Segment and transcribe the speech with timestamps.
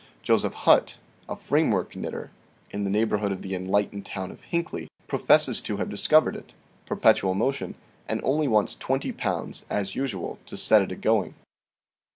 [0.23, 0.97] Joseph Hutt,
[1.29, 2.31] a frame work knitter,
[2.71, 6.53] in the neighborhood of the enlightened town of Hinckley, professes to have discovered it
[6.87, 7.75] [perpetual motion]
[8.07, 11.35] and only wants twenty pounds, as usual, to set it agoing."